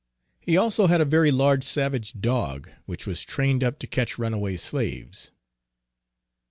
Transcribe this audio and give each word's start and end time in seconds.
He 0.39 0.57
also 0.57 0.87
had 0.87 0.99
a 0.99 1.05
very 1.05 1.31
large 1.31 1.63
savage 1.63 2.13
dog, 2.19 2.71
which 2.87 3.05
was 3.05 3.21
trained 3.21 3.63
up 3.63 3.77
to 3.77 3.85
catch 3.85 4.17
runaway 4.17 4.57
slaves. 4.57 5.29